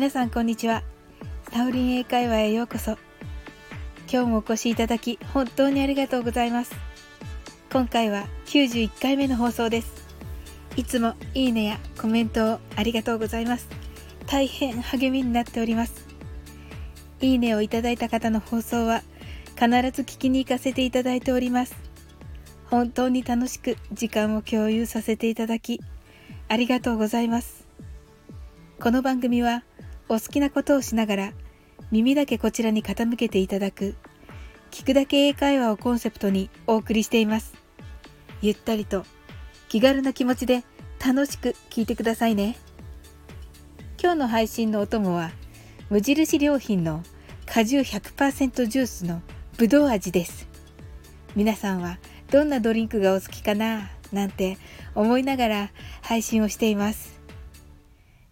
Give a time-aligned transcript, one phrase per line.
[0.00, 0.82] 皆さんこんにちは。
[1.52, 2.92] サウリン英会話へようこそ。
[4.10, 6.74] 今日もお越しいただき本当にありがとうございます。
[7.70, 10.08] 今回は91回目の放送です。
[10.74, 13.68] いつもいいねやコメントをありがとうございます。
[14.26, 16.08] 大変励みになっております。
[17.20, 19.02] いいねをいただいた方の放送は
[19.56, 19.68] 必ず
[20.00, 21.76] 聞きに行かせていただいております。
[22.70, 25.78] 本当に楽しく時間を共有させていただき
[26.48, 27.68] ありがとうございます。
[28.80, 29.62] この番組は
[30.10, 31.32] お好きなことをしながら
[31.92, 33.94] 耳だけこちらに傾けていただく
[34.72, 37.54] 聞くだけ英会話をコンセプトにお送りしています。
[38.42, 39.04] ゆったりと
[39.68, 40.64] 気軽な気持ちで
[41.04, 42.56] 楽しく聞いてくださいね。
[44.02, 45.30] 今日の配信のお供は
[45.90, 47.04] 無印良品の
[47.46, 49.22] 果汁100%ジュースの
[49.58, 50.48] ぶどう味です。
[51.36, 52.00] 皆さんは
[52.32, 54.58] どんなドリンクがお好きかななんて
[54.96, 55.70] 思いながら
[56.02, 57.19] 配信をしています。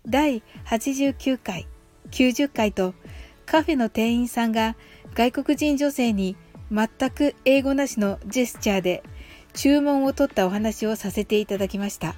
[0.08, 1.66] 第89回、
[2.10, 2.94] 90回と
[3.44, 4.74] カフェの店員さんが
[5.14, 6.34] 外国人女性に
[6.72, 9.02] 全く英語なしのジェスチャーで
[9.52, 12.14] 注文を取ったお話をさせていただきました。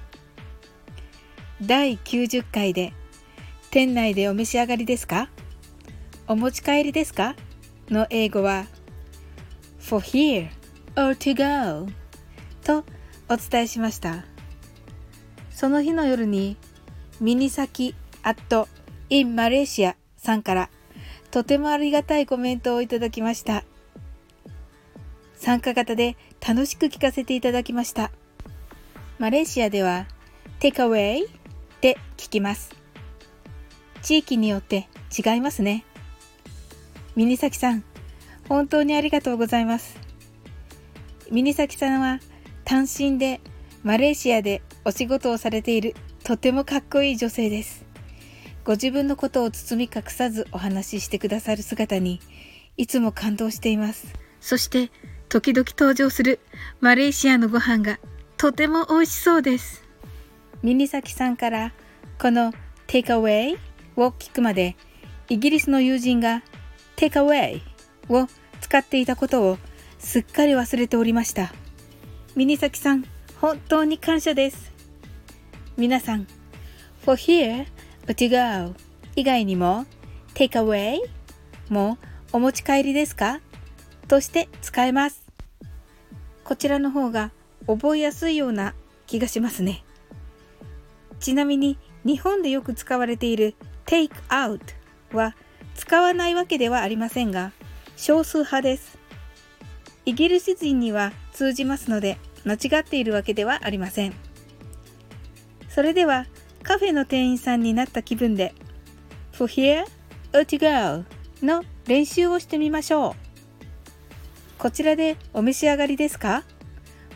[1.61, 2.93] 第90回で
[3.71, 5.29] 店内でお召し上がりですか？
[6.27, 7.35] お持ち帰りですか？
[7.89, 8.67] の英語は
[9.79, 10.47] for here
[10.95, 11.91] or to go?
[12.63, 12.85] と
[13.27, 14.23] お伝えしました。
[15.49, 16.55] その日の夜に
[17.21, 18.67] ミニサキアット
[19.11, 20.71] インマレーシアさんから
[21.29, 23.63] とてもありがたいコメントをいただきました。
[25.35, 28.09] 参加型で楽しく聞かせていただきました。
[29.19, 30.07] マレーシアでは
[30.59, 31.27] テイクアウェイ
[31.79, 32.71] で聞きます。
[34.01, 35.85] 地域によって違いますね。
[37.15, 37.83] ミニサキさん、
[38.49, 39.95] 本当にありがとうございます。
[41.29, 42.19] ミニサキさんは
[42.65, 43.41] 単身で
[43.83, 45.93] マレーシアでお仕事をされている
[46.31, 47.83] とてもかっこいい女性です。
[48.63, 52.21] ご自分のことを包み隠さずお話ししてくださる姿に
[52.77, 54.13] いつも感動しています。
[54.39, 54.91] そして
[55.27, 56.39] 時々登場する
[56.79, 57.99] マレーシアのご飯が
[58.37, 59.83] とても美味しそうです。
[60.63, 61.73] ミニサキさんから
[62.17, 62.53] この
[62.87, 63.57] Take Away
[63.97, 64.77] を聞くまで
[65.27, 66.43] イギリスの友人が
[66.95, 67.61] Take Away
[68.07, 68.29] を
[68.61, 69.57] 使っていたことを
[69.99, 71.51] すっかり忘れておりました。
[72.37, 73.03] ミニサキさん
[73.41, 74.70] 本当に感謝です。
[75.81, 76.27] 皆さん、
[77.03, 77.65] for here
[78.03, 78.75] or to go
[79.15, 79.87] 以外にも
[80.35, 80.99] take away
[81.69, 81.97] も
[82.31, 83.39] お持ち帰りですか？
[84.07, 85.25] として使えます。
[86.43, 87.31] こちらの方が
[87.65, 88.75] 覚えやすいような
[89.07, 89.83] 気がしますね。
[91.19, 93.55] ちなみに日本でよく使われている
[93.87, 94.61] take out
[95.13, 95.35] は
[95.73, 97.53] 使わないわけではありませんが
[97.97, 98.99] 少数派です。
[100.05, 104.13] イギリス人には通じますので間違っているわけではありません。
[105.73, 106.25] それでは
[106.63, 108.53] カフェの店員さんになった気分で
[109.31, 109.85] For here
[110.33, 111.05] or to go
[111.45, 113.13] の練習をしてみましょう。
[114.57, 116.43] こちらでお召し上がりですか？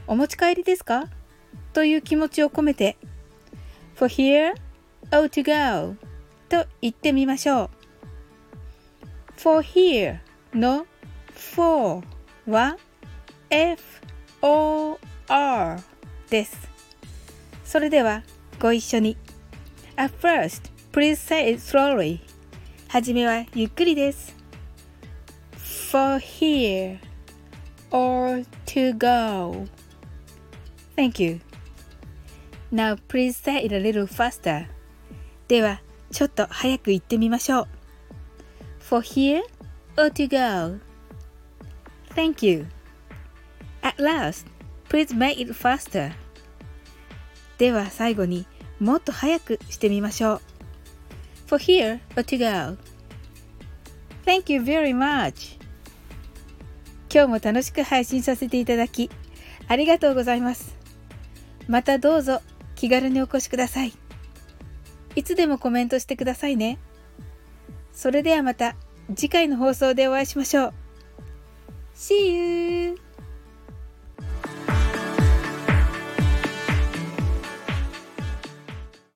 [0.07, 1.09] お持ち帰りですか？
[1.73, 2.97] という気持ちを込めて
[3.95, 4.53] For here
[5.11, 5.95] or to go
[6.47, 7.69] と言ってみましょう。
[9.37, 10.19] For here
[10.53, 10.87] の
[11.33, 12.01] for
[12.47, 12.77] は
[13.49, 14.97] F-O-R
[16.29, 16.69] です。
[17.65, 18.23] それでは
[18.65, 19.15] ご一緒に。
[19.95, 22.19] At first, please say it slowly.
[22.87, 24.35] はじめはゆっくりです。
[25.91, 26.97] For here
[27.91, 29.67] or to go.
[30.97, 31.41] Thank you.
[32.73, 34.65] Now please say it a little faster.
[35.47, 35.79] では、
[36.11, 37.67] ちょっと早く言ってみましょう。
[38.79, 39.43] For here
[39.95, 40.79] or to go.
[42.15, 42.65] Thank you.
[43.83, 44.47] At last,
[44.89, 46.13] please make it faster.
[47.59, 48.47] では最後に
[48.79, 50.41] もっと早くしてみましょう。
[51.47, 52.77] For here or to go?
[54.25, 55.57] Thank you very much.
[57.13, 59.09] 今日も楽しく配信させていただき
[59.67, 60.75] ありがとうございます。
[61.67, 62.41] またどうぞ
[62.75, 63.93] 気軽にお越しください。
[65.15, 66.77] いつでもコメントしてくださいね。
[67.93, 68.75] それではまた
[69.15, 70.73] 次回の放送でお会いしましょう。
[71.95, 73.04] See you!